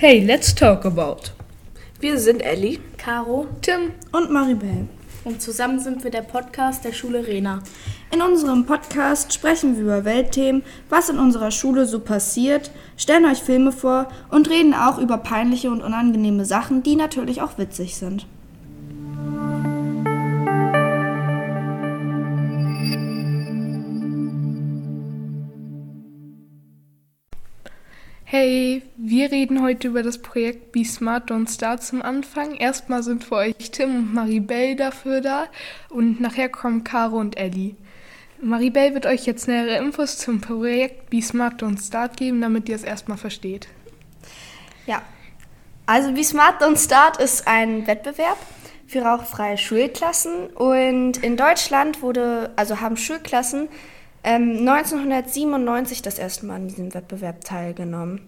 Hey, 0.00 0.20
let's 0.24 0.54
talk 0.54 0.84
about. 0.84 1.32
Wir 1.98 2.20
sind 2.20 2.40
Ellie, 2.40 2.78
Caro 2.98 3.48
Tim 3.62 3.94
und 4.12 4.30
Maribel. 4.30 4.86
und 5.24 5.42
zusammen 5.42 5.80
sind 5.80 6.04
wir 6.04 6.12
der 6.12 6.22
Podcast 6.22 6.84
der 6.84 6.92
Schule 6.92 7.26
Rena. 7.26 7.64
In 8.12 8.22
unserem 8.22 8.64
Podcast 8.64 9.32
sprechen 9.32 9.74
wir 9.74 9.82
über 9.82 10.04
Weltthemen, 10.04 10.62
was 10.88 11.08
in 11.08 11.18
unserer 11.18 11.50
Schule 11.50 11.84
so 11.84 11.98
passiert, 11.98 12.70
stellen 12.96 13.24
euch 13.24 13.42
Filme 13.42 13.72
vor 13.72 14.06
und 14.30 14.48
reden 14.48 14.72
auch 14.72 14.98
über 14.98 15.18
peinliche 15.18 15.68
und 15.68 15.82
unangenehme 15.82 16.44
Sachen, 16.44 16.84
die 16.84 16.94
natürlich 16.94 17.42
auch 17.42 17.58
witzig 17.58 17.96
sind. 17.96 18.24
Hey, 28.22 28.82
wir 29.18 29.32
reden 29.32 29.64
heute 29.64 29.88
über 29.88 30.04
das 30.04 30.18
Projekt 30.18 30.70
Be 30.70 30.84
Smart 30.84 31.28
Don't 31.28 31.52
Start 31.52 31.82
zum 31.82 32.02
Anfang. 32.02 32.54
Erstmal 32.54 33.02
sind 33.02 33.24
für 33.24 33.34
euch 33.34 33.72
Tim 33.72 33.96
und 33.96 34.14
Maribel 34.14 34.76
dafür 34.76 35.20
da 35.20 35.46
und 35.88 36.20
nachher 36.20 36.48
kommen 36.48 36.84
Caro 36.84 37.16
und 37.16 37.36
Ellie. 37.36 37.74
Maribel 38.40 38.94
wird 38.94 39.06
euch 39.06 39.26
jetzt 39.26 39.48
nähere 39.48 39.76
Infos 39.78 40.18
zum 40.18 40.40
Projekt 40.40 41.10
Be 41.10 41.20
Smart 41.20 41.60
Don't 41.60 41.84
Start 41.84 42.16
geben, 42.16 42.40
damit 42.40 42.68
ihr 42.68 42.76
es 42.76 42.84
erstmal 42.84 43.18
versteht. 43.18 43.66
Ja. 44.86 45.02
Also 45.86 46.12
Be 46.12 46.22
Smart 46.22 46.62
Don't 46.62 46.78
Start 46.78 47.20
ist 47.20 47.48
ein 47.48 47.88
Wettbewerb 47.88 48.38
für 48.86 49.02
rauchfreie 49.02 49.58
Schulklassen 49.58 50.46
und 50.46 51.16
in 51.24 51.36
Deutschland 51.36 52.02
wurde, 52.02 52.52
also 52.54 52.80
haben 52.80 52.96
Schulklassen 52.96 53.68
ähm, 54.22 54.58
1997 54.60 56.02
das 56.02 56.20
erste 56.20 56.46
Mal 56.46 56.54
an 56.54 56.68
diesem 56.68 56.94
Wettbewerb 56.94 57.42
teilgenommen. 57.42 58.20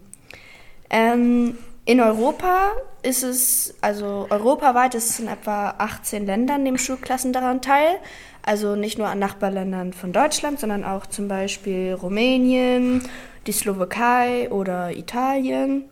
Ähm, 0.90 1.56
in 1.84 2.00
Europa 2.00 2.72
ist 3.02 3.22
es, 3.22 3.74
also 3.80 4.26
europaweit 4.30 4.94
ist 4.94 5.10
es 5.10 5.20
in 5.20 5.28
etwa 5.28 5.74
18 5.78 6.26
Ländern, 6.26 6.62
nehmen 6.62 6.78
Schulklassen 6.78 7.32
daran 7.32 7.62
teil. 7.62 7.98
Also 8.42 8.76
nicht 8.76 8.98
nur 8.98 9.08
an 9.08 9.18
Nachbarländern 9.18 9.92
von 9.92 10.12
Deutschland, 10.12 10.60
sondern 10.60 10.84
auch 10.84 11.06
zum 11.06 11.28
Beispiel 11.28 11.94
Rumänien, 11.94 13.02
die 13.46 13.52
Slowakei 13.52 14.50
oder 14.50 14.96
Italien. 14.96 15.84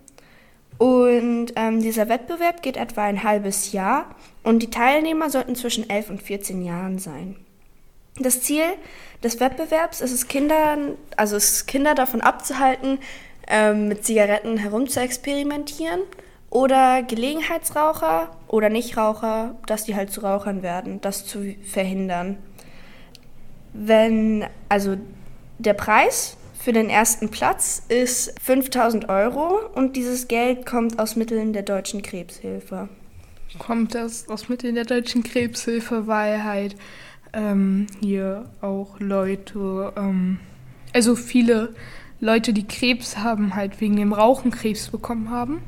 Und 0.79 1.53
ähm, 1.57 1.83
dieser 1.83 2.09
Wettbewerb 2.09 2.63
geht 2.63 2.77
etwa 2.77 3.05
ein 3.05 3.25
halbes 3.25 3.73
Jahr 3.73 4.15
und 4.45 4.61
die 4.61 4.71
Teilnehmer 4.71 5.29
sollten 5.29 5.57
zwischen 5.57 5.91
11 5.91 6.11
und 6.11 6.23
14 6.23 6.65
Jahren 6.65 6.99
sein. 6.99 7.37
Das 8.21 8.43
Ziel 8.43 8.65
des 9.23 9.41
Wettbewerbs 9.41 10.01
ist 10.01 10.13
es, 10.13 10.29
Kindern, 10.29 10.97
also 11.17 11.37
es 11.37 11.67
Kinder 11.67 11.95
davon 11.95 12.21
abzuhalten, 12.21 12.99
ähm, 13.49 13.89
mit 13.89 14.05
Zigaretten 14.05 14.59
herumzuexperimentieren 14.59 16.01
oder 16.51 17.03
Gelegenheitsraucher 17.03 18.31
oder 18.47 18.69
Nichtraucher, 18.69 19.57
dass 19.67 19.85
die 19.85 19.95
halt 19.95 20.11
zu 20.11 20.21
Rauchern 20.21 20.63
werden, 20.63 21.01
das 21.01 21.27
zu 21.27 21.55
verhindern. 21.65 22.39
Wenn, 23.73 24.47
also 24.69 24.97
der 25.59 25.75
Preis 25.75 26.37
für 26.59 26.73
den 26.73 26.91
ersten 26.91 27.31
Platz 27.31 27.83
ist 27.89 28.35
5000 28.43 29.09
Euro 29.09 29.61
und 29.75 29.97
dieses 29.97 30.29
Geld 30.29 30.67
kommt 30.67 30.99
aus 30.99 31.17
Mitteln 31.17 31.53
der 31.53 31.63
Deutschen 31.63 32.03
Krebshilfe. 32.03 32.89
Kommt 33.59 33.95
das 33.95 34.29
aus 34.29 34.49
Mitteln 34.49 34.75
der 34.75 34.85
Deutschen 34.85 35.23
Krebshilfe, 35.23 36.07
weil 36.07 36.45
halt 36.45 36.77
ähm, 37.33 37.87
hier 38.01 38.47
auch 38.61 38.99
Leute, 39.01 39.93
ähm, 39.97 40.41
also 40.93 41.15
viele 41.17 41.75
Leute, 42.21 42.53
die 42.53 42.67
Krebs 42.67 43.19
haben, 43.19 43.55
halt 43.55 43.81
wegen 43.81 43.97
dem 43.97 44.13
Rauchen 44.13 44.51
Krebs 44.51 44.89
bekommen 44.89 45.31
haben. 45.31 45.63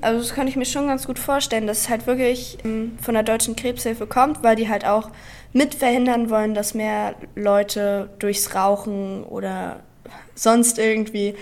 Also 0.00 0.20
das 0.20 0.34
kann 0.34 0.48
ich 0.48 0.56
mir 0.56 0.64
schon 0.64 0.88
ganz 0.88 1.06
gut 1.06 1.18
vorstellen, 1.18 1.66
dass 1.66 1.82
es 1.82 1.88
halt 1.88 2.06
wirklich 2.06 2.58
ähm, 2.64 2.98
von 3.00 3.14
der 3.14 3.22
Deutschen 3.22 3.54
Krebshilfe 3.54 4.06
kommt, 4.06 4.42
weil 4.42 4.56
die 4.56 4.68
halt 4.68 4.84
auch 4.84 5.10
mit 5.52 5.74
verhindern 5.74 6.28
wollen, 6.28 6.54
dass 6.54 6.74
mehr 6.74 7.14
Leute 7.36 8.10
durchs 8.18 8.54
Rauchen 8.54 9.22
oder 9.24 9.80
sonst 10.34 10.78
irgendwie 10.78 11.34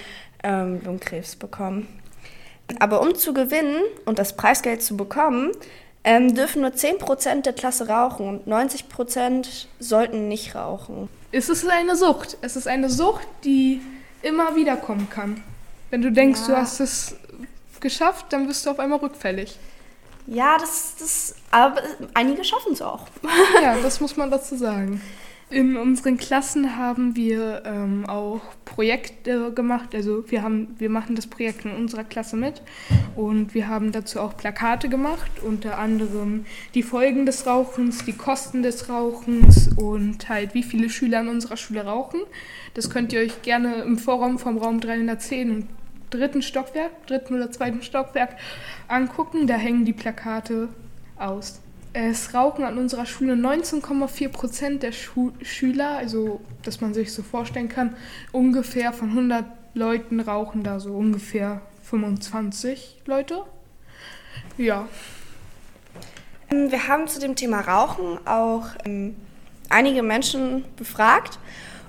ähm, 0.43 0.81
Lungenkrebs 0.85 1.37
bekommen. 1.37 1.89
Aber 2.81 3.01
um 3.01 3.15
zu 3.15 3.33
gewinnen 3.33 3.83
und 4.05 4.19
das 4.19 4.37
Preisgeld 4.37 4.83
zu 4.83 4.97
bekommen, 4.97 5.53
ähm, 6.05 6.35
dürfen 6.35 6.63
nur 6.63 6.71
10% 6.71 7.43
der 7.43 7.53
Klasse 7.55 7.89
rauchen 7.89 8.29
und 8.29 8.47
90% 8.47 9.67
sollten 9.79 10.29
nicht 10.29 10.55
rauchen. 10.55 11.09
Es 11.33 11.49
ist 11.49 11.69
eine 11.69 11.97
Sucht. 11.97 12.39
Es 12.41 12.57
ist 12.57 12.67
eine 12.69 12.89
Sucht, 12.89 13.27
die 13.45 13.81
immer 14.23 14.57
wieder 14.57 14.77
kommen 14.77 15.09
kann. 15.11 15.43
Wenn 15.91 16.03
du 16.03 16.11
denkst, 16.13 16.41
Ja. 16.43 16.47
du 16.47 16.57
hast 16.57 16.81
es 16.81 17.15
geschafft, 17.81 18.27
dann 18.31 18.47
bist 18.47 18.67
du 18.67 18.71
auf 18.71 18.79
einmal 18.81 18.99
rückfällig. 18.99 19.59
Ja, 20.27 20.59
das, 20.59 20.95
das, 20.99 21.35
aber 21.51 21.81
einige 22.15 22.45
schaffen 22.45 22.73
es 22.73 22.83
auch. 22.83 23.07
Ja, 23.63 23.77
das 23.83 24.01
muss 24.01 24.17
man 24.17 24.31
dazu 24.31 24.57
sagen. 24.57 25.01
In 25.51 25.77
unseren 25.79 26.19
Klassen 26.19 26.77
haben 26.77 27.17
wir 27.17 27.63
ähm, 27.65 28.05
auch 28.07 28.41
Projekte 28.79 29.53
gemacht. 29.55 29.93
Also 29.93 30.31
wir 30.31 30.45
haben, 30.45 30.77
wir 30.79 30.89
machen 30.89 31.17
das 31.17 31.27
Projekt 31.27 31.65
in 31.65 31.73
unserer 31.73 32.05
Klasse 32.05 32.37
mit 32.37 32.63
und 33.17 33.53
wir 33.53 33.67
haben 33.67 33.91
dazu 33.91 34.21
auch 34.21 34.37
Plakate 34.37 34.89
gemacht, 34.89 35.33
unter 35.43 35.79
anderem 35.79 36.47
die 36.75 36.85
Folgen 36.85 37.27
des 37.27 37.45
Rauchens, 37.45 38.05
die 38.05 38.13
Kosten 38.13 38.63
des 38.63 38.89
Rauchens 38.89 39.69
und 39.75 40.29
halt 40.29 40.55
wie 40.55 40.63
viele 40.63 40.91
Schüler 40.91 41.23
in 41.23 41.29
unserer 41.29 41.57
Schule 41.57 41.87
rauchen. 41.87 42.21
Das 42.75 42.89
könnt 42.89 43.13
ihr 43.13 43.19
euch 43.19 43.43
gerne 43.43 43.83
im 43.83 43.99
Vorraum 43.99 44.39
vom 44.39 44.59
Raum 44.59 44.79
310 44.79 45.51
im 45.51 45.67
dritten 46.11 46.43
Stockwerk, 46.43 47.05
dritten 47.09 47.35
oder 47.35 47.51
zweiten 47.51 47.83
Stockwerk 47.83 48.37
angucken. 48.87 49.49
Da 49.49 49.55
hängen 49.55 49.87
die 49.87 49.93
Plakate 49.93 50.69
aus. 51.19 51.61
Es 51.93 52.35
rauchen 52.35 52.65
an 52.65 52.79
unserer 52.79 53.07
Schule 53.07 53.35
19,4 53.35 54.29
Prozent 54.29 54.83
der 54.83 54.93
Schu 54.93 55.33
Schüler, 55.43 55.97
also 55.97 56.41
dass 56.63 56.81
man 56.81 56.95
sich 56.95 57.13
so 57.13 57.23
vorstellen 57.23 57.69
kann, 57.69 57.97
ungefähr 58.33 58.93
von 58.93 59.11
100 59.11 59.45
Leuten 59.75 60.21
rauchen 60.21 60.63
da 60.63 60.81
so 60.81 60.95
ungefähr 60.95 61.63
25 61.85 63.03
Leute. 63.07 63.43
Ja, 64.59 64.89
Ähm, 66.51 66.71
Wir 66.71 66.89
haben 66.89 67.09
zu 67.09 67.21
dem 67.21 67.37
Thema 67.37 67.61
Rauchen 67.61 68.19
auch 68.27 68.67
ähm, 68.85 69.17
einige 69.69 70.03
Menschen 70.03 70.65
befragt 70.77 71.39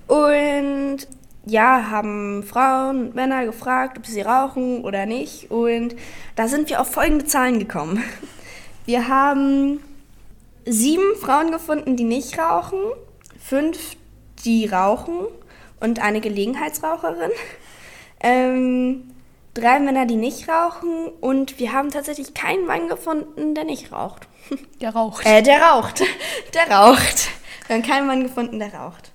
und 0.08 1.00
ja, 1.46 1.90
haben 1.90 2.44
Frauen 2.44 3.08
und 3.08 3.16
Männer 3.16 3.46
gefragt, 3.46 3.98
ob 3.98 4.06
sie 4.06 4.22
rauchen 4.22 4.84
oder 4.84 5.06
nicht. 5.06 5.50
Und 5.50 5.96
da 6.36 6.48
sind 6.48 6.70
wir 6.70 6.82
auf 6.82 6.92
folgende 6.92 7.26
Zahlen 7.26 7.60
gekommen. 7.60 8.04
Wir 8.86 9.08
haben 9.08 9.80
sieben 10.70 11.16
Frauen 11.16 11.52
gefunden, 11.52 11.96
die 11.96 12.04
nicht 12.04 12.38
rauchen, 12.38 12.80
fünf, 13.40 13.96
die 14.46 14.68
rauchen 14.68 15.28
und 15.80 16.00
eine 16.00 16.22
Gelegenheitsraucherin. 16.22 17.32
Ähm, 18.22 19.12
drei 19.54 19.80
Männer, 19.80 20.06
die 20.06 20.18
nicht 20.18 20.50
rauchen 20.50 21.08
und 21.22 21.58
wir 21.58 21.72
haben 21.72 21.90
tatsächlich 21.90 22.34
keinen 22.34 22.66
Mann 22.66 22.90
gefunden, 22.90 23.56
der 23.56 23.64
nicht 23.64 23.94
raucht. 23.94 24.28
der 24.82 24.94
raucht. 24.94 25.26
Äh, 25.26 25.42
der 25.42 25.62
raucht. 25.62 26.04
Der 26.54 26.70
raucht. 26.70 27.30
Wir 27.68 27.78
haben 27.78 27.84
keinen 27.84 28.08
Mann 28.08 28.24
gefunden, 28.24 28.60
der 28.60 28.74
raucht. 28.74 29.14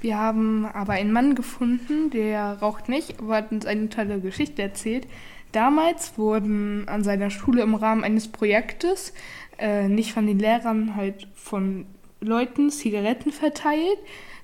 Wir 0.00 0.18
haben 0.18 0.66
aber 0.66 0.94
einen 0.94 1.12
Mann 1.12 1.36
gefunden, 1.36 2.10
der 2.10 2.58
raucht 2.60 2.88
nicht, 2.88 3.20
aber 3.20 3.36
hat 3.36 3.52
uns 3.52 3.64
eine 3.64 3.90
tolle 3.90 4.18
Geschichte 4.18 4.60
erzählt. 4.60 5.06
Damals 5.52 6.16
wurden 6.16 6.88
an 6.88 7.04
seiner 7.04 7.30
Schule 7.30 7.62
im 7.62 7.76
Rahmen 7.76 8.02
eines 8.02 8.26
Projektes 8.26 9.12
äh, 9.58 9.88
nicht 9.88 10.12
von 10.12 10.26
den 10.26 10.38
Lehrern, 10.38 10.96
halt 10.96 11.28
von 11.34 11.86
Leuten 12.20 12.70
Zigaretten 12.70 13.32
verteilt, 13.32 13.98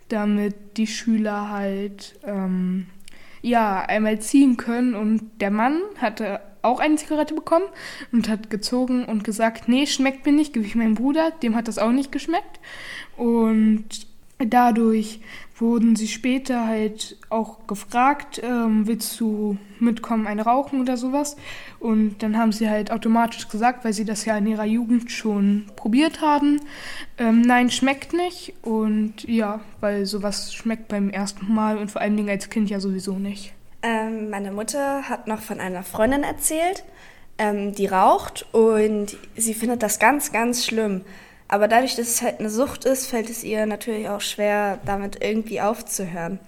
damit 0.09 0.77
die 0.77 0.87
Schüler 0.87 1.51
halt 1.51 2.19
ähm, 2.25 2.87
ja 3.43 3.81
einmal 3.83 4.21
ziehen 4.21 4.57
können. 4.57 4.95
Und 4.95 5.41
der 5.41 5.51
Mann 5.51 5.81
hatte 5.99 6.41
auch 6.63 6.81
eine 6.81 6.97
Zigarette 6.97 7.35
bekommen 7.35 7.67
und 8.13 8.29
hat 8.29 8.51
gezogen 8.51 9.05
und 9.05 9.25
gesagt, 9.25 9.69
nee, 9.69 9.87
schmeckt 9.87 10.27
mir 10.27 10.33
nicht, 10.33 10.53
gebe 10.53 10.67
ich 10.67 10.75
meinem 10.75 10.95
Bruder, 10.95 11.31
dem 11.31 11.55
hat 11.55 11.69
das 11.69 11.79
auch 11.79 11.93
nicht 11.93 12.13
geschmeckt. 12.13 12.61
Und 13.17 14.08
dadurch 14.39 15.21
wurden 15.57 15.97
sie 15.97 16.09
später 16.09 16.67
halt 16.67 17.17
auch 17.31 17.67
gefragt, 17.67 18.41
ähm, 18.43 18.87
willst 18.87 19.19
du 19.19 19.59
mitkommen, 19.81 20.27
eine 20.27 20.43
rauchen 20.43 20.81
oder 20.81 20.97
sowas? 20.97 21.37
Und 21.81 22.23
dann 22.23 22.39
haben 22.39 22.53
sie 22.53 22.69
halt 22.69 22.93
automatisch 22.93 23.49
gesagt, 23.49 23.85
weil 23.85 23.93
sie 23.93 24.05
das 24.05 24.25
ja 24.25 24.39
in 24.39 24.47
ihrer 24.47 24.65
Jugend 24.65 25.11
schon 25.11 25.67
probiert 25.77 26.21
haben, 26.21 26.61
ähm, 27.19 27.43
nein, 27.43 27.71
schmeckt 27.71 28.13
nicht. 28.13 28.55
Und 28.63 29.25
ja, 29.25 29.61
weil 29.81 30.07
sowas 30.07 30.55
schmeckt 30.55 30.89
beim 30.89 31.11
ersten 31.11 31.53
Mal 31.53 31.79
und 31.79 31.91
vor 31.91 32.01
allen 32.01 32.17
Dingen 32.17 32.31
als 32.31 32.51
Kind 32.51 32.71
ja 32.71 32.81
sowieso 32.81 33.19
nicht. 33.19 33.53
Ähm, 33.83 34.31
meine 34.31 34.53
Mutter 34.53 35.09
hat 35.09 35.27
noch 35.27 35.41
von 35.41 35.61
einer 35.61 35.83
Freundin 35.83 36.25
erzählt, 36.25 36.85
ähm, 37.39 37.75
die 37.75 37.87
raucht 37.87 38.47
und 38.53 39.17
sie 39.37 39.55
findet 39.55 39.83
das 39.83 39.99
ganz, 39.99 40.33
ganz 40.33 40.67
schlimm. 40.67 41.03
Aber 41.49 41.67
dadurch, 41.67 41.97
dass 41.97 42.09
es 42.09 42.23
halt 42.23 42.41
eine 42.41 42.51
Sucht 42.51 42.85
ist, 42.85 43.07
fällt 43.07 43.31
es 43.31 43.43
ihr 43.43 43.65
natürlich 43.67 44.09
auch 44.09 44.21
schwer, 44.21 44.79
damit 44.85 45.23
irgendwie 45.23 45.61
aufzuhören. 45.63 46.39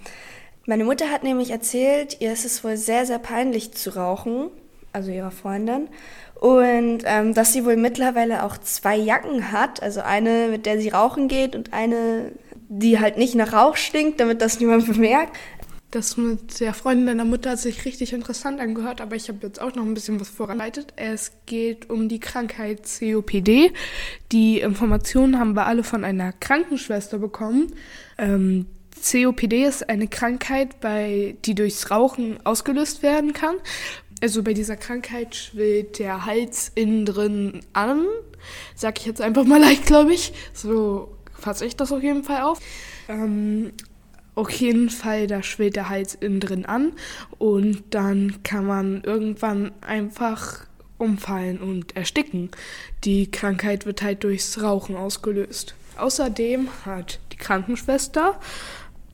Meine 0.66 0.84
Mutter 0.84 1.10
hat 1.10 1.24
nämlich 1.24 1.50
erzählt, 1.50 2.20
ihr 2.20 2.32
ist 2.32 2.44
es 2.44 2.62
wohl 2.62 2.76
sehr, 2.76 3.06
sehr 3.06 3.18
peinlich 3.18 3.72
zu 3.72 3.96
rauchen. 3.96 4.50
also 4.92 5.10
ihrer 5.10 5.30
Freundin. 5.30 5.88
Und 6.34 7.00
ähm, 7.04 7.34
dass 7.34 7.52
sie 7.52 7.64
wohl 7.64 7.76
mittlerweile 7.76 8.44
auch 8.44 8.56
zwei 8.58 8.96
Jacken 8.96 9.52
hat. 9.52 9.82
Also 9.82 10.00
eine, 10.00 10.48
mit 10.48 10.66
der 10.66 10.80
sie 10.80 10.88
rauchen 10.90 11.28
geht 11.28 11.54
und 11.54 11.72
eine, 11.72 12.32
die 12.68 12.98
halt 12.98 13.18
nicht 13.18 13.34
nach 13.34 13.52
Rauch 13.52 13.76
stinkt, 13.76 14.20
damit 14.20 14.42
das 14.42 14.60
niemand 14.60 14.86
bemerkt. 14.92 15.36
Das 15.90 16.16
mit 16.16 16.60
der 16.60 16.72
Freundin 16.72 17.06
deiner 17.06 17.24
Mutter 17.24 17.50
hat 17.50 17.58
sich 17.58 17.84
richtig 17.84 18.12
interessant 18.12 18.60
angehört, 18.60 19.00
aber 19.00 19.16
ich 19.16 19.28
habe 19.28 19.38
jetzt 19.42 19.60
auch 19.60 19.74
noch 19.74 19.84
ein 19.84 19.94
bisschen 19.94 20.20
was 20.20 20.28
vorbereitet. 20.28 20.92
Es 20.94 21.32
geht 21.46 21.90
um 21.90 22.08
die 22.08 22.20
Krankheit 22.20 22.82
COPD. 22.84 23.72
Die 24.30 24.60
Informationen 24.60 25.40
haben 25.40 25.56
wir 25.56 25.66
alle 25.66 25.82
von 25.82 26.04
einer 26.04 26.32
Krankenschwester 26.32 27.18
bekommen. 27.18 27.72
Ähm, 28.18 28.66
COPD 29.02 29.64
ist 29.64 29.88
eine 29.88 30.06
Krankheit, 30.06 30.80
bei, 30.80 31.36
die 31.44 31.56
durchs 31.56 31.90
Rauchen 31.90 32.38
ausgelöst 32.46 33.02
werden 33.02 33.32
kann. 33.32 33.56
Also 34.22 34.44
bei 34.44 34.52
dieser 34.52 34.76
Krankheit 34.76 35.34
schwillt 35.34 35.98
der 35.98 36.24
Hals 36.24 36.70
innen 36.76 37.04
drin 37.04 37.62
an. 37.72 38.06
Sag 38.76 39.00
ich 39.00 39.06
jetzt 39.06 39.20
einfach 39.20 39.44
mal 39.44 39.60
leicht, 39.60 39.86
glaube 39.86 40.12
ich. 40.14 40.32
So 40.52 41.16
fasse 41.32 41.66
ich 41.66 41.74
das 41.74 41.90
auf 41.90 42.02
jeden 42.02 42.22
Fall 42.22 42.42
auf. 42.42 42.60
Ähm, 43.08 43.72
auf 44.40 44.50
jeden 44.50 44.88
Fall, 44.88 45.26
da 45.26 45.42
schwillt 45.42 45.76
der 45.76 45.90
Hals 45.90 46.14
innen 46.14 46.40
drin 46.40 46.64
an 46.64 46.92
und 47.38 47.82
dann 47.90 48.42
kann 48.42 48.64
man 48.64 49.02
irgendwann 49.04 49.70
einfach 49.82 50.64
umfallen 50.96 51.58
und 51.58 51.94
ersticken. 51.94 52.50
Die 53.04 53.30
Krankheit 53.30 53.84
wird 53.84 54.00
halt 54.00 54.24
durchs 54.24 54.62
Rauchen 54.62 54.96
ausgelöst. 54.96 55.74
Außerdem 55.98 56.68
hat 56.86 57.20
die 57.32 57.36
Krankenschwester 57.36 58.40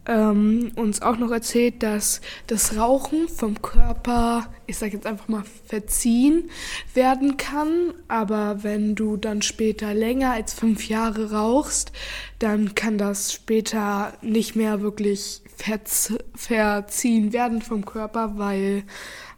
ähm, 0.07 0.73
uns 0.77 1.03
auch 1.03 1.17
noch 1.19 1.31
erzählt, 1.31 1.83
dass 1.83 2.21
das 2.47 2.77
Rauchen 2.77 3.29
vom 3.29 3.61
Körper, 3.61 4.49
ich 4.67 4.79
sage 4.79 4.93
jetzt 4.93 5.07
einfach 5.07 5.29
mal, 5.29 5.45
verziehen 5.67 6.51
werden 6.95 7.37
kann. 7.37 7.95
Aber 8.09 8.63
wenn 8.63 8.95
du 8.95 9.17
dann 9.17 9.43
später 9.43 9.95
länger 9.95 10.33
als 10.33 10.55
fünf 10.55 10.89
Jahre 10.89 11.33
rauchst, 11.33 11.93
dann 12.39 12.75
kann 12.75 12.99
das 12.99 13.33
später 13.33 14.13
nicht 14.23 14.57
mehr 14.57 14.81
wirklich 14.81 15.43
verz 15.57 16.15
verziehen 16.35 17.33
werden 17.33 17.63
vom 17.63 17.85
Körper, 17.85 18.37
weil 18.37 18.85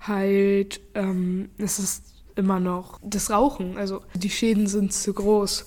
halt 0.01 0.81
ähm, 0.95 1.51
es 1.59 1.79
ist 1.79 2.03
immer 2.37 2.61
noch 2.61 3.01
das 3.03 3.31
Rauchen. 3.31 3.77
Also 3.79 4.03
die 4.15 4.31
Schäden 4.31 4.67
sind 4.67 4.93
zu 4.93 5.13
groß. 5.13 5.67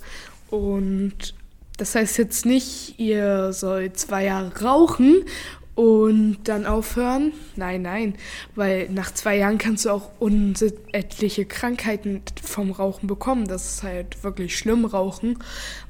Und 0.49 1.33
das 1.81 1.95
heißt 1.95 2.19
jetzt 2.19 2.45
nicht, 2.45 2.99
ihr 2.99 3.53
sollt 3.53 3.97
zwei 3.97 4.25
Jahre 4.25 4.55
rauchen 4.61 5.25
und 5.73 6.37
dann 6.43 6.67
aufhören. 6.67 7.33
Nein, 7.55 7.81
nein, 7.81 8.13
weil 8.53 8.87
nach 8.89 9.11
zwei 9.11 9.37
Jahren 9.37 9.57
kannst 9.57 9.85
du 9.85 9.89
auch 9.89 10.11
unendliche 10.19 11.45
Krankheiten 11.45 12.21
vom 12.39 12.69
Rauchen 12.69 13.07
bekommen. 13.07 13.47
Das 13.47 13.65
ist 13.65 13.81
halt 13.81 14.23
wirklich 14.23 14.55
schlimm, 14.55 14.85
Rauchen. 14.85 15.39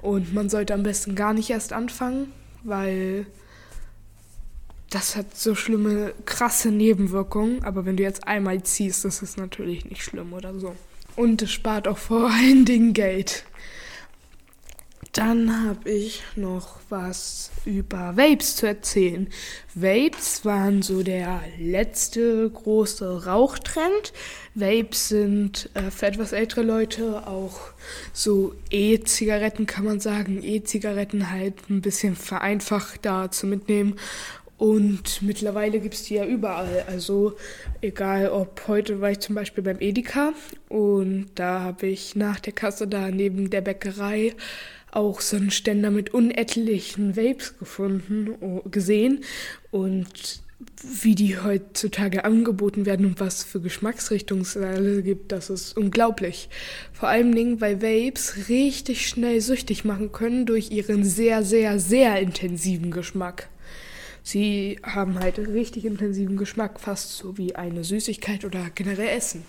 Und 0.01 0.33
man 0.33 0.49
sollte 0.49 0.73
am 0.75 0.83
besten 0.83 1.13
gar 1.13 1.33
nicht 1.33 1.49
erst 1.49 1.73
anfangen, 1.73 2.31
weil 2.63 3.25
das 4.91 5.17
hat 5.17 5.35
so 5.35 5.55
schlimme, 5.55 6.13
krasse 6.25 6.71
Nebenwirkungen. 6.71 7.65
Aber 7.65 7.83
wenn 7.83 7.97
du 7.97 8.03
jetzt 8.03 8.29
einmal 8.29 8.63
ziehst, 8.63 9.03
das 9.03 9.21
ist 9.21 9.37
natürlich 9.37 9.83
nicht 9.89 10.05
schlimm 10.05 10.31
oder 10.31 10.57
so. 10.57 10.73
Und 11.17 11.41
es 11.41 11.51
spart 11.51 11.89
auch 11.89 11.97
vor 11.97 12.31
allen 12.31 12.63
Dingen 12.63 12.93
Geld. 12.93 13.43
Dann 15.13 15.67
habe 15.67 15.89
ich 15.89 16.23
noch 16.37 16.79
was 16.87 17.51
über 17.65 18.15
Vapes 18.15 18.55
zu 18.55 18.65
erzählen. 18.65 19.27
Vapes 19.75 20.45
waren 20.45 20.81
so 20.81 21.03
der 21.03 21.41
letzte 21.59 22.49
große 22.49 23.25
Rauchtrend. 23.25 24.13
Vapes 24.55 25.09
sind 25.09 25.69
äh, 25.73 25.91
für 25.91 26.05
etwas 26.05 26.31
ältere 26.31 26.61
Leute 26.61 27.27
auch 27.27 27.59
so 28.13 28.55
E-Zigaretten, 28.69 29.65
kann 29.65 29.83
man 29.83 29.99
sagen. 29.99 30.41
E-Zigaretten 30.43 31.29
halt 31.29 31.69
ein 31.69 31.81
bisschen 31.81 32.15
vereinfachter 32.15 33.31
zu 33.31 33.47
mitnehmen. 33.47 33.97
Und 34.61 35.23
mittlerweile 35.23 35.79
gibt 35.79 35.95
es 35.95 36.03
die 36.03 36.13
ja 36.13 36.25
überall. 36.25 36.85
Also 36.87 37.35
egal 37.81 38.29
ob 38.29 38.67
heute 38.67 39.01
war 39.01 39.11
ich 39.11 39.19
zum 39.19 39.35
Beispiel 39.35 39.63
beim 39.63 39.79
Edeka 39.79 40.33
und 40.69 41.31
da 41.33 41.61
habe 41.61 41.87
ich 41.87 42.15
nach 42.15 42.39
der 42.39 42.53
Kasse 42.53 42.87
da 42.87 43.09
neben 43.09 43.49
der 43.49 43.61
Bäckerei 43.61 44.35
auch 44.91 45.21
so 45.21 45.37
einen 45.37 45.51
Ständer 45.51 45.91
mit 45.91 46.13
unetlichen 46.13 47.15
Vapes 47.15 47.57
gefunden, 47.57 48.61
gesehen 48.69 49.23
und 49.71 50.41
wie 50.83 51.15
die 51.15 51.39
heutzutage 51.39 52.23
angeboten 52.25 52.85
werden 52.85 53.05
und 53.05 53.19
was 53.19 53.43
für 53.43 53.61
Geschmacksrichtungen 53.61 54.43
es 54.43 54.53
gibt, 55.03 55.31
das 55.31 55.49
ist 55.49 55.77
unglaublich. 55.77 56.49
Vor 56.93 57.09
allen 57.09 57.33
Dingen, 57.33 57.61
weil 57.61 57.81
Vapes 57.81 58.49
richtig 58.49 59.07
schnell 59.07 59.41
süchtig 59.41 59.85
machen 59.85 60.11
können 60.11 60.45
durch 60.45 60.71
ihren 60.71 61.03
sehr, 61.03 61.43
sehr, 61.43 61.79
sehr 61.79 62.19
intensiven 62.19 62.91
Geschmack. 62.91 63.49
Sie 64.23 64.79
haben 64.83 65.19
halt 65.19 65.39
richtig 65.39 65.85
intensiven 65.85 66.37
Geschmack, 66.37 66.79
fast 66.79 67.17
so 67.17 67.37
wie 67.37 67.55
eine 67.55 67.83
Süßigkeit 67.83 68.45
oder 68.45 68.69
generell 68.73 69.09
Essen. 69.09 69.43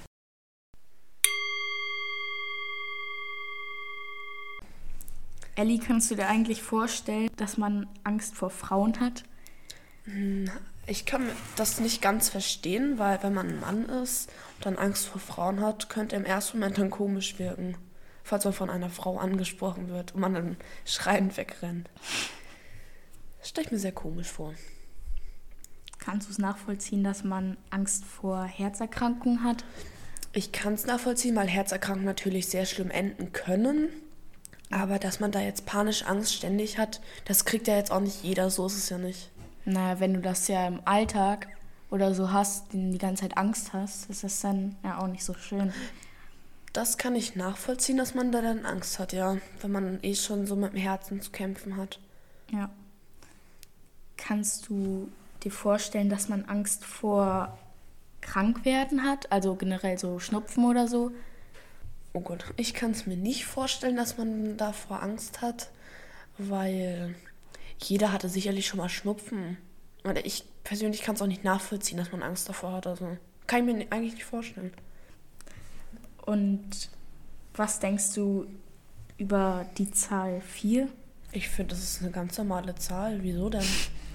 Ellie, 5.54 5.78
kannst 5.78 6.10
du 6.10 6.14
dir 6.14 6.28
eigentlich 6.28 6.62
vorstellen, 6.62 7.30
dass 7.36 7.58
man 7.58 7.86
Angst 8.04 8.34
vor 8.34 8.50
Frauen 8.50 8.98
hat? 9.00 9.24
Hm, 10.04 10.50
ich 10.86 11.04
kann 11.04 11.28
das 11.56 11.78
nicht 11.78 12.00
ganz 12.00 12.30
verstehen, 12.30 12.98
weil 12.98 13.22
wenn 13.22 13.34
man 13.34 13.48
ein 13.48 13.60
Mann 13.60 13.84
ist 14.02 14.30
und 14.56 14.66
dann 14.66 14.78
Angst 14.78 15.06
vor 15.06 15.20
Frauen 15.20 15.60
hat, 15.60 15.90
könnte 15.90 16.16
im 16.16 16.24
ersten 16.24 16.58
Moment 16.58 16.78
dann 16.78 16.90
komisch 16.90 17.38
wirken, 17.38 17.76
falls 18.24 18.44
man 18.44 18.54
von 18.54 18.70
einer 18.70 18.88
Frau 18.88 19.18
angesprochen 19.18 19.88
wird 19.88 20.14
und 20.14 20.20
man 20.22 20.34
dann 20.34 20.56
schreiend 20.86 21.36
wegrennt. 21.36 21.88
Das 23.38 23.50
stelle 23.50 23.66
ich 23.66 23.72
mir 23.72 23.78
sehr 23.78 23.92
komisch 23.92 24.28
vor. 24.28 24.54
Kannst 25.98 26.28
du 26.28 26.32
es 26.32 26.38
nachvollziehen, 26.38 27.04
dass 27.04 27.22
man 27.22 27.58
Angst 27.70 28.04
vor 28.04 28.44
Herzerkrankungen 28.44 29.44
hat? 29.44 29.64
Ich 30.32 30.50
kann 30.50 30.74
es 30.74 30.86
nachvollziehen, 30.86 31.36
weil 31.36 31.46
Herzerkrankungen 31.46 32.06
natürlich 32.06 32.48
sehr 32.48 32.64
schlimm 32.64 32.90
enden 32.90 33.32
können. 33.32 33.88
Aber 34.72 34.98
dass 34.98 35.20
man 35.20 35.30
da 35.30 35.40
jetzt 35.40 35.66
panisch 35.66 36.06
Angst 36.06 36.32
ständig 36.32 36.78
hat, 36.78 37.02
das 37.26 37.44
kriegt 37.44 37.68
ja 37.68 37.76
jetzt 37.76 37.92
auch 37.92 38.00
nicht 38.00 38.24
jeder, 38.24 38.48
so 38.48 38.66
ist 38.66 38.78
es 38.78 38.88
ja 38.88 38.96
nicht. 38.96 39.30
Naja, 39.66 40.00
wenn 40.00 40.14
du 40.14 40.20
das 40.20 40.48
ja 40.48 40.66
im 40.66 40.80
Alltag 40.86 41.46
oder 41.90 42.14
so 42.14 42.32
hast, 42.32 42.72
die 42.72 42.96
ganze 42.96 43.22
Zeit 43.22 43.36
Angst 43.36 43.74
hast, 43.74 44.08
ist 44.08 44.24
das 44.24 44.40
dann 44.40 44.76
ja 44.82 44.98
auch 44.98 45.08
nicht 45.08 45.24
so 45.24 45.34
schön. 45.34 45.74
Das 46.72 46.96
kann 46.96 47.14
ich 47.14 47.36
nachvollziehen, 47.36 47.98
dass 47.98 48.14
man 48.14 48.32
da 48.32 48.40
dann 48.40 48.64
Angst 48.64 48.98
hat, 48.98 49.12
ja. 49.12 49.36
Wenn 49.60 49.72
man 49.72 49.98
eh 50.00 50.14
schon 50.14 50.46
so 50.46 50.56
mit 50.56 50.72
dem 50.72 50.80
Herzen 50.80 51.20
zu 51.20 51.30
kämpfen 51.30 51.76
hat. 51.76 52.00
Ja. 52.50 52.70
Kannst 54.16 54.70
du 54.70 55.12
dir 55.44 55.52
vorstellen, 55.52 56.08
dass 56.08 56.30
man 56.30 56.46
Angst 56.46 56.86
vor 56.86 57.58
Krankwerden 58.22 59.04
hat? 59.04 59.30
Also 59.30 59.54
generell 59.54 59.98
so 59.98 60.18
Schnupfen 60.18 60.64
oder 60.64 60.88
so? 60.88 61.10
Oh 62.14 62.20
Gott, 62.20 62.44
ich 62.56 62.74
kann 62.74 62.90
es 62.90 63.06
mir 63.06 63.16
nicht 63.16 63.46
vorstellen, 63.46 63.96
dass 63.96 64.18
man 64.18 64.56
davor 64.56 65.02
Angst 65.02 65.40
hat, 65.40 65.70
weil 66.36 67.14
jeder 67.78 68.12
hatte 68.12 68.28
sicherlich 68.28 68.66
schon 68.66 68.78
mal 68.78 68.88
Schnupfen. 68.88 69.56
Oder 70.04 70.24
ich 70.26 70.44
persönlich 70.64 71.02
kann 71.02 71.14
es 71.14 71.22
auch 71.22 71.26
nicht 71.26 71.44
nachvollziehen, 71.44 71.98
dass 71.98 72.12
man 72.12 72.22
Angst 72.22 72.48
davor 72.48 72.72
hat. 72.72 72.86
Also 72.86 73.16
kann 73.46 73.66
ich 73.66 73.74
mir 73.74 73.86
eigentlich 73.90 74.14
nicht 74.14 74.24
vorstellen. 74.24 74.72
Und 76.26 76.90
was 77.54 77.80
denkst 77.80 78.14
du 78.14 78.46
über 79.16 79.66
die 79.78 79.90
Zahl 79.90 80.40
4? 80.40 80.88
Ich 81.32 81.48
finde, 81.48 81.74
das 81.74 81.82
ist 81.82 82.02
eine 82.02 82.10
ganz 82.10 82.36
normale 82.36 82.74
Zahl. 82.74 83.22
Wieso 83.22 83.48
denn? 83.48 83.64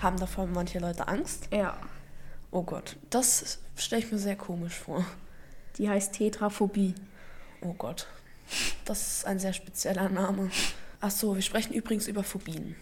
Haben 0.02 0.20
davon 0.20 0.52
manche 0.54 0.80
Leute 0.80 1.08
Angst? 1.08 1.50
Ja. 1.52 1.78
Oh 2.52 2.64
Gott, 2.64 2.96
das 3.10 3.60
stelle 3.76 4.04
ich 4.04 4.12
mir 4.12 4.20
sehr 4.20 4.36
komisch 4.36 4.76
vor. 4.76 5.04
Die 5.78 5.90
heißt 5.90 6.14
Tetraphobie. 6.14 6.94
Oh 7.62 7.74
Gott, 7.74 8.08
das 8.86 9.18
ist 9.18 9.26
ein 9.26 9.40
sehr 9.40 9.54
spezieller 9.54 10.10
Name. 10.10 10.52
Ach 11.02 11.12
so, 11.12 11.36
wir 11.36 11.42
sprechen 11.42 11.74
übrigens 11.74 12.08
über 12.08 12.24
Phobien. 12.24 12.76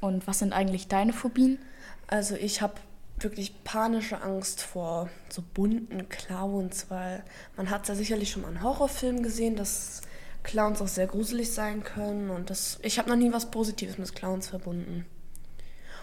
Und 0.00 0.26
was 0.26 0.40
sind 0.40 0.52
eigentlich 0.52 0.88
deine 0.88 1.12
Phobien? 1.12 1.58
Also 2.06 2.34
ich 2.34 2.60
habe 2.60 2.74
wirklich 3.18 3.64
panische 3.64 4.20
Angst 4.20 4.62
vor 4.62 5.08
so 5.28 5.42
bunten 5.54 6.08
Clowns, 6.08 6.86
weil 6.90 7.22
man 7.56 7.70
hat 7.70 7.88
ja 7.88 7.94
sicherlich 7.94 8.30
schon 8.30 8.42
mal 8.42 8.48
einen 8.48 8.62
Horrorfilm 8.62 9.22
gesehen, 9.22 9.56
dass 9.56 10.02
Clowns 10.42 10.82
auch 10.82 10.88
sehr 10.88 11.06
gruselig 11.06 11.52
sein 11.52 11.84
können 11.84 12.30
und 12.30 12.50
das 12.50 12.78
ich 12.82 12.98
habe 12.98 13.08
noch 13.08 13.16
nie 13.16 13.32
was 13.32 13.50
Positives 13.50 13.98
mit 13.98 14.14
Clowns 14.14 14.48
verbunden. 14.48 15.06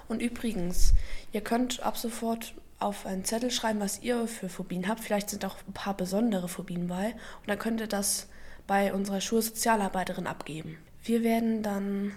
Und 0.08 0.22
übrigens, 0.22 0.94
ihr 1.34 1.42
könnt 1.42 1.82
ab 1.82 1.98
sofort 1.98 2.54
auf 2.80 3.06
einen 3.06 3.26
Zettel 3.26 3.52
schreiben, 3.52 3.80
was 3.80 4.02
ihr 4.02 4.28
für 4.28 4.50
Phobien 4.50 4.88
habt. 4.88 5.02
Vielleicht 5.02 5.30
sind 5.30 5.46
auch 5.46 5.58
ein 5.68 5.74
paar 5.74 5.96
besondere 5.96 6.48
Phobien 6.48 6.88
bei. 6.88 7.08
Und 7.42 7.48
dann 7.48 7.60
könnt 7.60 7.82
ihr 7.82 7.88
das 7.88 8.28
bei 8.68 8.94
unserer 8.94 9.22
Schulsozialarbeiterin 9.22 10.28
abgeben. 10.28 10.78
Wir 11.04 11.24
werden 11.24 11.64
dann 11.64 12.14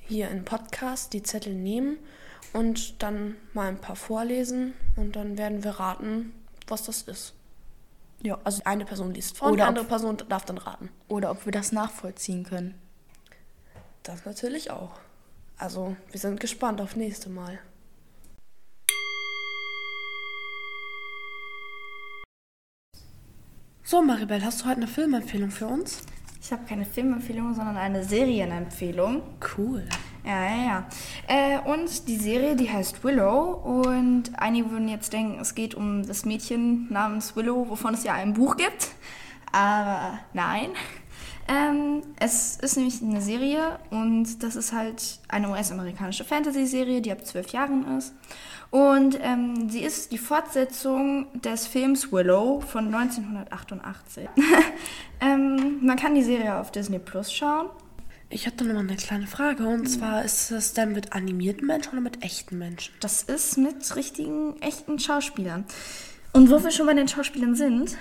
hier 0.00 0.28
im 0.30 0.44
Podcast 0.44 1.12
die 1.12 1.22
Zettel 1.22 1.54
nehmen 1.54 1.98
und 2.52 3.02
dann 3.02 3.36
mal 3.52 3.68
ein 3.68 3.80
paar 3.80 3.96
vorlesen 3.96 4.74
und 4.96 5.16
dann 5.16 5.38
werden 5.38 5.64
wir 5.64 5.72
raten, 5.72 6.32
was 6.66 6.84
das 6.84 7.02
ist. 7.02 7.34
Ja, 8.22 8.38
also 8.44 8.62
eine 8.64 8.84
Person 8.84 9.14
liest 9.14 9.36
vor 9.36 9.48
und 9.48 9.54
die 9.54 9.60
Oder 9.60 9.68
andere 9.68 9.84
Person 9.84 10.16
darf 10.28 10.44
dann 10.44 10.58
raten. 10.58 10.90
Oder 11.08 11.30
ob 11.30 11.44
wir 11.44 11.52
das 11.52 11.72
nachvollziehen 11.72 12.44
können. 12.44 12.74
Das 14.02 14.24
natürlich 14.24 14.70
auch. 14.70 14.92
Also, 15.56 15.96
wir 16.10 16.20
sind 16.20 16.40
gespannt 16.40 16.80
auf 16.80 16.96
nächste 16.96 17.30
Mal. 17.30 17.58
So, 23.92 24.00
Maribel, 24.00 24.42
hast 24.42 24.62
du 24.62 24.64
heute 24.64 24.78
eine 24.78 24.86
Filmempfehlung 24.86 25.50
für 25.50 25.66
uns? 25.66 25.98
Ich 26.40 26.50
habe 26.50 26.64
keine 26.66 26.86
Filmempfehlung, 26.86 27.52
sondern 27.52 27.76
eine 27.76 28.02
Serienempfehlung. 28.02 29.20
Cool. 29.58 29.86
Ja, 30.24 30.46
ja, 30.46 30.64
ja. 30.64 30.86
Äh, 31.28 31.58
und 31.70 32.08
die 32.08 32.16
Serie, 32.16 32.56
die 32.56 32.70
heißt 32.70 33.04
Willow. 33.04 33.50
Und 33.50 34.32
einige 34.38 34.70
würden 34.70 34.88
jetzt 34.88 35.12
denken, 35.12 35.38
es 35.42 35.54
geht 35.54 35.74
um 35.74 36.06
das 36.06 36.24
Mädchen 36.24 36.90
namens 36.90 37.36
Willow, 37.36 37.68
wovon 37.68 37.92
es 37.92 38.02
ja 38.02 38.14
ein 38.14 38.32
Buch 38.32 38.56
gibt. 38.56 38.92
Aber 39.52 40.20
nein. 40.32 40.70
Ähm, 41.48 42.02
es 42.18 42.56
ist 42.56 42.76
nämlich 42.76 43.02
eine 43.02 43.20
Serie 43.20 43.78
und 43.90 44.42
das 44.42 44.56
ist 44.56 44.72
halt 44.72 45.18
eine 45.28 45.50
US-amerikanische 45.50 46.24
Fantasy-Serie, 46.24 47.00
die 47.00 47.12
ab 47.12 47.26
zwölf 47.26 47.48
Jahren 47.48 47.98
ist. 47.98 48.14
Und 48.70 49.18
ähm, 49.20 49.68
sie 49.68 49.80
ist 49.80 50.12
die 50.12 50.18
Fortsetzung 50.18 51.26
des 51.42 51.66
Films 51.66 52.10
Willow 52.10 52.60
von 52.60 52.86
1988. 52.94 54.28
ähm, 55.20 55.78
man 55.82 55.96
kann 55.96 56.14
die 56.14 56.22
Serie 56.22 56.56
auf 56.56 56.70
Disney 56.70 56.98
Plus 56.98 57.32
schauen. 57.32 57.68
Ich 58.30 58.46
hatte 58.46 58.64
noch 58.64 58.72
mal 58.72 58.80
eine 58.80 58.96
kleine 58.96 59.26
Frage. 59.26 59.66
Und 59.68 59.86
zwar, 59.88 60.24
ist 60.24 60.50
das 60.50 60.72
dann 60.72 60.92
mit 60.92 61.12
animierten 61.12 61.66
Menschen 61.66 61.92
oder 61.92 62.00
mit 62.00 62.24
echten 62.24 62.56
Menschen? 62.56 62.94
Das 63.00 63.22
ist 63.24 63.58
mit 63.58 63.94
richtigen, 63.94 64.56
echten 64.62 64.98
Schauspielern. 64.98 65.64
Und 66.32 66.50
wo 66.50 66.64
wir 66.64 66.70
schon 66.70 66.86
bei 66.86 66.94
den 66.94 67.08
Schauspielern 67.08 67.54
sind, 67.54 67.98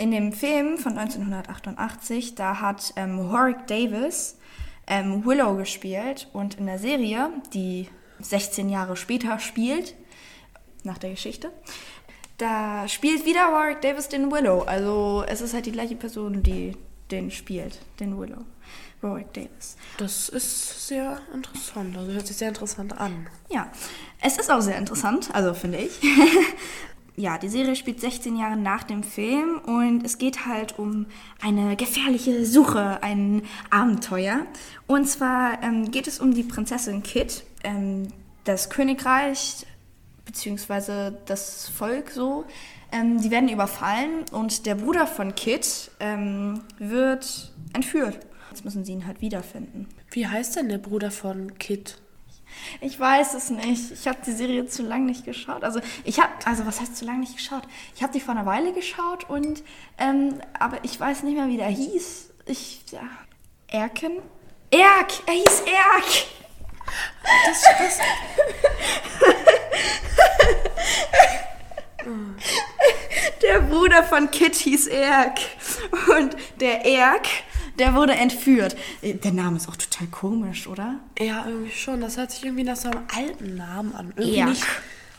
in 0.00 0.12
dem 0.12 0.32
Film 0.32 0.78
von 0.78 0.96
1988, 0.96 2.34
da 2.34 2.58
hat 2.58 2.94
ähm, 2.96 3.30
Warwick 3.30 3.66
Davis 3.66 4.38
ähm, 4.86 5.26
Willow 5.26 5.56
gespielt 5.56 6.26
und 6.32 6.54
in 6.54 6.64
der 6.64 6.78
Serie, 6.78 7.28
die 7.52 7.86
16 8.18 8.70
Jahre 8.70 8.96
später 8.96 9.38
spielt, 9.38 9.94
nach 10.84 10.96
der 10.96 11.10
Geschichte, 11.10 11.52
da 12.38 12.88
spielt 12.88 13.26
wieder 13.26 13.52
Warwick 13.52 13.82
Davis 13.82 14.08
den 14.08 14.32
Willow. 14.32 14.62
Also 14.62 15.22
es 15.28 15.42
ist 15.42 15.52
halt 15.52 15.66
die 15.66 15.72
gleiche 15.72 15.96
Person, 15.96 16.42
die 16.42 16.78
den 17.10 17.30
spielt, 17.30 17.78
den 18.00 18.18
Willow. 18.18 18.46
Warwick 19.02 19.32
Davis. 19.34 19.76
Das 19.98 20.30
ist 20.30 20.88
sehr 20.88 21.20
interessant. 21.34 21.96
Also 21.96 22.12
hört 22.12 22.26
sich 22.26 22.36
sehr 22.36 22.48
interessant 22.48 22.98
an. 22.98 23.26
Ja, 23.50 23.70
es 24.22 24.38
ist 24.38 24.50
auch 24.50 24.60
sehr 24.60 24.78
interessant, 24.78 25.28
also 25.34 25.52
finde 25.52 25.78
ich. 25.78 26.00
ja, 27.20 27.38
die 27.38 27.48
Serie 27.48 27.76
spielt 27.76 28.00
16 28.00 28.36
Jahre 28.36 28.56
nach 28.56 28.82
dem 28.82 29.02
Film 29.02 29.58
und 29.58 30.04
es 30.04 30.18
geht 30.18 30.46
halt 30.46 30.78
um 30.78 31.06
eine 31.40 31.76
gefährliche 31.76 32.46
Suche, 32.46 33.02
ein 33.02 33.42
Abenteuer. 33.68 34.46
Und 34.86 35.06
zwar 35.06 35.62
ähm, 35.62 35.90
geht 35.90 36.06
es 36.06 36.18
um 36.18 36.34
die 36.34 36.42
Prinzessin 36.42 37.02
Kit, 37.02 37.44
ähm, 37.62 38.08
das 38.44 38.70
Königreich 38.70 39.66
beziehungsweise 40.24 41.18
das 41.26 41.68
Volk 41.68 42.10
so. 42.10 42.44
Ähm, 42.92 43.20
die 43.20 43.30
werden 43.30 43.48
überfallen 43.48 44.24
und 44.32 44.66
der 44.66 44.74
Bruder 44.74 45.06
von 45.06 45.34
Kit 45.34 45.90
ähm, 46.00 46.60
wird 46.78 47.52
entführt. 47.74 48.18
Jetzt 48.50 48.64
müssen 48.64 48.84
sie 48.84 48.92
ihn 48.92 49.06
halt 49.06 49.20
wiederfinden. 49.20 49.88
Wie 50.10 50.26
heißt 50.26 50.56
denn 50.56 50.68
der 50.68 50.78
Bruder 50.78 51.10
von 51.10 51.56
Kit? 51.58 51.98
Ich 52.80 52.98
weiß 52.98 53.34
es 53.34 53.50
nicht. 53.50 53.92
Ich 53.92 54.08
habe 54.08 54.18
die 54.24 54.32
Serie 54.32 54.66
zu 54.66 54.82
lange 54.82 55.06
nicht 55.06 55.24
geschaut. 55.24 55.64
Also 55.64 55.80
ich 56.04 56.20
habe, 56.20 56.32
also 56.44 56.66
was 56.66 56.80
heißt 56.80 56.96
zu 56.96 57.04
lange 57.04 57.20
nicht 57.20 57.36
geschaut? 57.36 57.62
Ich 57.94 58.02
habe 58.02 58.12
die 58.12 58.20
vor 58.20 58.34
einer 58.34 58.46
Weile 58.46 58.72
geschaut 58.72 59.28
und, 59.28 59.62
ähm, 59.98 60.40
aber 60.58 60.78
ich 60.84 60.98
weiß 60.98 61.22
nicht 61.22 61.36
mehr, 61.36 61.48
wie 61.48 61.56
der 61.56 61.68
hieß. 61.68 62.30
Ich, 62.46 62.82
ja, 62.90 63.02
Erken? 63.68 64.18
Erk! 64.70 65.12
Er 65.26 65.34
hieß 65.34 65.62
Erk! 65.66 66.26
Das, 67.46 67.62
das, 67.78 67.98
Der 73.42 73.60
Bruder 73.60 74.02
von 74.02 74.30
Kit 74.30 74.54
hieß 74.54 74.86
Erk. 74.88 75.38
Und 76.18 76.36
der 76.60 76.84
Erk, 76.84 77.26
der 77.80 77.94
wurde 77.94 78.12
entführt. 78.12 78.76
Der 79.02 79.32
Name 79.32 79.56
ist 79.56 79.68
auch 79.68 79.76
total 79.76 80.06
komisch, 80.08 80.66
oder? 80.66 81.00
ja, 81.18 81.44
irgendwie 81.46 81.72
schon. 81.72 82.00
Das 82.00 82.16
hört 82.16 82.30
sich 82.30 82.44
irgendwie 82.44 82.64
nach 82.64 82.76
so 82.76 82.90
einem 82.90 83.02
alten 83.16 83.56
Namen 83.56 83.94
an. 83.94 84.12
Irgendwie 84.16 84.36
Erk. 84.38 84.48
nicht. 84.50 84.64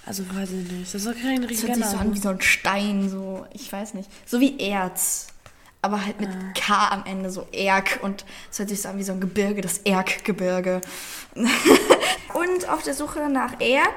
Also 0.05 0.23
weiß 0.33 0.49
ich 0.51 0.71
nicht. 0.71 0.93
Das 0.93 0.95
ist 0.95 1.07
doch 1.07 1.19
kein 1.19 1.41
Das 1.41 1.51
richtiger 1.51 1.73
hört 1.73 1.77
sich 1.77 1.85
so 1.87 1.97
an 1.97 2.03
Name. 2.05 2.15
wie 2.15 2.19
so 2.19 2.29
ein 2.29 2.41
Stein, 2.41 3.09
so, 3.09 3.45
ich 3.53 3.71
weiß 3.71 3.93
nicht. 3.95 4.09
So 4.25 4.39
wie 4.39 4.59
Erz. 4.59 5.27
Aber 5.83 6.05
halt 6.05 6.19
mit 6.21 6.29
K 6.55 6.89
am 6.89 7.03
Ende, 7.05 7.31
so 7.31 7.47
Erk. 7.51 7.99
Und 8.03 8.25
es 8.51 8.59
hört 8.59 8.69
sich 8.69 8.81
so 8.81 8.89
an 8.89 8.97
wie 8.99 9.03
so 9.03 9.13
ein 9.13 9.19
Gebirge, 9.19 9.61
das 9.61 9.79
Erkgebirge. 9.79 10.81
und 11.35 12.69
auf 12.69 12.83
der 12.83 12.93
Suche 12.93 13.27
nach 13.29 13.59
Erk 13.59 13.95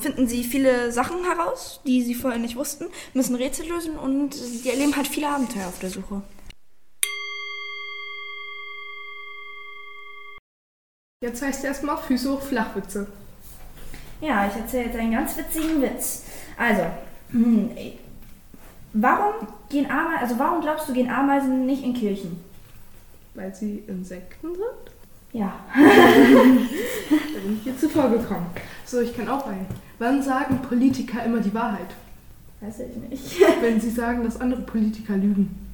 finden 0.00 0.26
sie 0.26 0.42
viele 0.42 0.90
Sachen 0.90 1.24
heraus, 1.24 1.80
die 1.86 2.02
sie 2.02 2.14
vorher 2.14 2.40
nicht 2.40 2.56
wussten, 2.56 2.86
müssen 3.14 3.36
Rätsel 3.36 3.68
lösen 3.68 3.96
und 3.96 4.34
sie 4.34 4.68
erleben 4.68 4.96
halt 4.96 5.06
viele 5.06 5.28
Abenteuer 5.28 5.68
auf 5.68 5.78
der 5.78 5.90
Suche. 5.90 6.22
Jetzt 11.22 11.40
heißt 11.40 11.64
erstmal 11.64 11.96
Füße 11.96 12.32
hoch 12.32 12.42
Flachwitze. 12.42 13.06
Ja, 14.20 14.48
ich 14.48 14.56
erzähle 14.60 14.86
jetzt 14.86 14.96
einen 14.96 15.12
ganz 15.12 15.36
witzigen 15.36 15.80
Witz. 15.80 16.24
Also, 16.58 16.82
hm, 17.30 17.70
warum 18.92 19.46
gehen 19.70 19.88
Ameisen, 19.88 20.20
also 20.20 20.38
warum 20.40 20.60
glaubst 20.60 20.88
du, 20.88 20.92
gehen 20.92 21.08
Ameisen 21.08 21.64
nicht 21.64 21.84
in 21.84 21.94
Kirchen? 21.94 22.42
Weil 23.34 23.54
sie 23.54 23.84
Insekten 23.86 24.48
sind? 24.48 24.92
Ja. 25.32 25.52
Da 25.74 27.40
bin 27.40 27.56
ich 27.56 27.62
hier 27.62 27.78
zuvor 27.78 28.10
gekommen. 28.10 28.46
So, 28.84 29.00
ich 29.00 29.16
kann 29.16 29.28
auch 29.28 29.46
einen. 29.46 29.66
Wann 30.00 30.22
sagen 30.22 30.58
Politiker 30.58 31.24
immer 31.24 31.38
die 31.38 31.54
Wahrheit? 31.54 31.94
Weiß 32.60 32.80
ich 32.80 32.96
nicht. 33.08 33.40
Wenn 33.60 33.80
sie 33.80 33.90
sagen, 33.90 34.24
dass 34.24 34.40
andere 34.40 34.62
Politiker 34.62 35.14
lügen. 35.16 35.72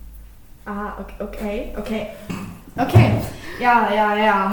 Ah, 0.66 0.92
okay, 1.00 1.14
okay, 1.18 1.74
okay. 1.78 2.06
Okay, 2.76 3.12
ja, 3.58 3.92
ja, 3.92 4.16
ja. 4.16 4.52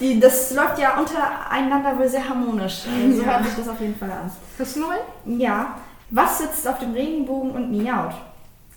Die, 0.00 0.20
das 0.20 0.54
läuft 0.54 0.78
ja 0.78 0.98
untereinander 0.98 1.98
wohl 1.98 2.08
sehr 2.08 2.28
harmonisch. 2.28 2.84
Also 2.86 3.18
so 3.18 3.24
hört 3.24 3.44
sich 3.44 3.54
das 3.56 3.68
auf 3.68 3.80
jeden 3.80 3.96
Fall 3.96 4.10
an. 4.10 4.30
Hast 4.58 4.76
du? 4.76 4.82
Ja, 5.24 5.76
was 6.10 6.38
sitzt 6.38 6.66
auf 6.68 6.78
dem 6.78 6.92
Regenbogen 6.92 7.50
und 7.50 7.70
miaut? 7.70 8.14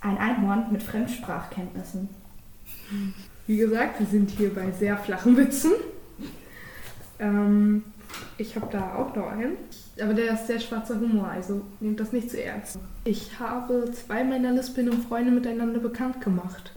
Ein 0.01 0.17
Einhorn 0.17 0.65
mit 0.71 0.81
Fremdsprachkenntnissen. 0.81 2.09
Wie 3.47 3.57
gesagt, 3.57 3.99
wir 3.99 4.07
sind 4.07 4.31
hier 4.31 4.53
bei 4.53 4.71
sehr 4.71 4.97
flachen 4.97 5.37
Witzen. 5.37 5.71
Ähm, 7.19 7.83
ich 8.37 8.55
habe 8.55 8.67
da 8.71 8.95
auch 8.95 9.15
noch 9.15 9.27
einen. 9.27 9.57
Aber 10.01 10.13
der 10.13 10.33
ist 10.33 10.47
sehr 10.47 10.59
schwarzer 10.59 10.99
Humor, 10.99 11.27
also 11.27 11.61
nehmt 11.79 11.99
das 11.99 12.11
nicht 12.11 12.31
zu 12.31 12.41
ernst. 12.41 12.79
Ich 13.03 13.39
habe 13.39 13.91
zwei 13.91 14.23
meiner 14.23 14.51
Lispinnen 14.51 15.03
Freunde 15.03 15.31
miteinander 15.31 15.79
bekannt 15.79 16.21
gemacht. 16.21 16.71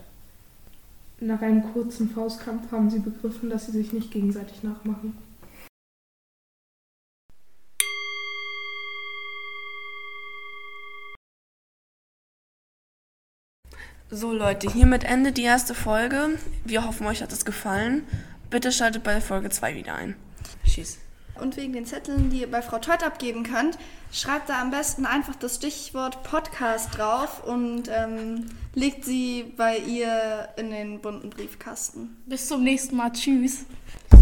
Nach 1.25 1.41
einem 1.41 1.73
kurzen 1.73 2.07
Faustkampf 2.07 2.71
haben 2.71 2.91
sie 2.91 2.99
begriffen, 2.99 3.49
dass 3.49 3.65
sie 3.65 3.71
sich 3.71 3.91
nicht 3.91 4.11
gegenseitig 4.11 4.61
nachmachen. 4.61 5.17
So 14.11 14.33
Leute, 14.33 14.71
hiermit 14.71 15.03
endet 15.03 15.37
die 15.37 15.41
erste 15.41 15.73
Folge. 15.73 16.37
Wir 16.63 16.85
hoffen, 16.85 17.07
euch 17.07 17.23
hat 17.23 17.33
es 17.33 17.43
gefallen. 17.43 18.03
Bitte 18.51 18.71
schaltet 18.71 19.03
bei 19.03 19.19
Folge 19.19 19.49
2 19.49 19.73
wieder 19.73 19.95
ein. 19.95 20.15
Tschüss. 20.63 20.99
Und 21.39 21.57
wegen 21.57 21.73
den 21.73 21.85
Zetteln, 21.85 22.29
die 22.29 22.41
ihr 22.41 22.51
bei 22.51 22.61
Frau 22.61 22.79
Teut 22.79 23.03
abgeben 23.03 23.43
könnt, 23.43 23.77
schreibt 24.11 24.49
da 24.49 24.61
am 24.61 24.71
besten 24.71 25.05
einfach 25.05 25.35
das 25.35 25.55
Stichwort 25.55 26.23
Podcast 26.23 26.97
drauf 26.97 27.43
und 27.43 27.89
ähm, 27.89 28.45
legt 28.73 29.03
sie 29.03 29.53
bei 29.57 29.77
ihr 29.77 30.49
in 30.55 30.71
den 30.71 31.01
bunten 31.01 31.29
Briefkasten. 31.29 32.15
Bis 32.25 32.47
zum 32.47 32.63
nächsten 32.63 32.95
Mal. 32.95 33.11
Tschüss. 33.11 33.65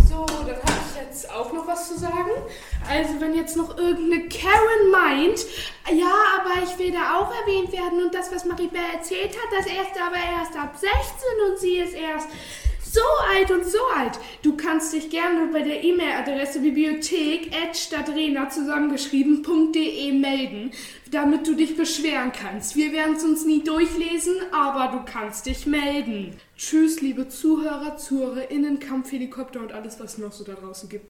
So, 0.09 0.25
dann 0.25 0.47
habe 0.47 0.79
ich 0.89 1.01
jetzt 1.01 1.31
auch 1.31 1.51
noch 1.53 1.67
was 1.67 1.87
zu 1.87 1.99
sagen. 1.99 2.31
Also, 2.89 3.19
wenn 3.19 3.35
jetzt 3.35 3.55
noch 3.57 3.77
irgendeine 3.77 4.27
Karen 4.27 4.91
meint, 4.91 5.39
ja, 5.91 6.13
aber 6.39 6.63
ich 6.63 6.77
will 6.77 6.91
da 6.91 7.19
auch 7.19 7.31
erwähnt 7.41 7.71
werden 7.71 8.03
und 8.03 8.13
das, 8.13 8.31
was 8.31 8.45
Maribel 8.45 8.79
erzählt 8.93 9.29
hat, 9.29 9.59
das 9.59 9.67
erst 9.67 9.91
aber 10.01 10.17
erst 10.17 10.55
ab 10.55 10.75
16 10.75 10.91
und 11.49 11.59
sie 11.59 11.77
ist 11.77 11.93
erst 11.93 12.27
so 12.93 13.01
alt 13.35 13.49
und 13.49 13.65
so 13.65 13.79
alt. 13.97 14.19
Du 14.43 14.55
kannst 14.55 14.93
dich 14.93 15.09
gerne 15.09 15.51
bei 15.51 15.63
der 15.63 15.83
E-Mail-Adresse 15.83 16.59
bibliothek.stadtrena 16.59 18.49
zusammengeschrieben.de 18.49 20.11
melden, 20.11 20.69
damit 21.09 21.47
du 21.47 21.55
dich 21.55 21.75
beschweren 21.75 22.31
kannst. 22.31 22.75
Wir 22.75 22.91
werden 22.91 23.15
es 23.15 23.23
uns 23.23 23.45
nie 23.45 23.63
durchlesen, 23.63 24.35
aber 24.51 24.95
du 24.95 25.11
kannst 25.11 25.47
dich 25.47 25.65
melden. 25.65 26.35
Tschüss, 26.55 27.01
liebe 27.01 27.27
Zuhörer, 27.27 27.97
ZuhörerInnen, 27.97 28.79
Kampfhelikopter 28.79 29.59
und 29.59 29.71
alles, 29.71 29.99
was 29.99 30.19
noch 30.19 30.31
so 30.31 30.43
da 30.43 30.53
draußen 30.53 30.87
gibt. 30.87 31.01